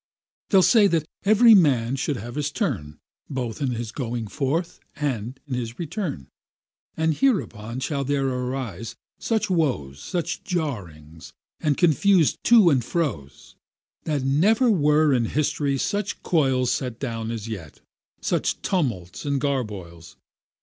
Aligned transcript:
They'll 0.49 0.63
say 0.63 0.87
that 0.87 1.07
every 1.25 1.53
man 1.53 1.95
should 1.95 2.17
have 2.17 2.33
his 2.33 2.49
turn, 2.51 2.97
Both 3.29 3.61
in 3.61 3.69
his 3.73 3.91
going 3.91 4.25
forth 4.25 4.79
and 4.95 5.39
his 5.45 5.77
return; 5.77 6.27
And 6.97 7.13
hereupon 7.13 7.73
there 7.81 7.81
shall 7.81 8.11
arise 8.11 8.95
such 9.19 9.47
woes, 9.47 10.01
Such 10.01 10.43
jarrings, 10.43 11.33
and 11.59 11.77
confused 11.77 12.43
to's 12.43 12.71
and 12.71 12.83
fro's, 12.83 13.53
That 14.05 14.23
never 14.23 14.71
were 14.71 15.13
in 15.13 15.25
history 15.25 15.77
such 15.77 16.23
coils 16.23 16.71
Set 16.71 16.99
down 16.99 17.29
as 17.29 17.47
yet, 17.47 17.79
such 18.21 18.59
tumults 18.63 19.23
and 19.23 19.39
garboils. 19.39 20.15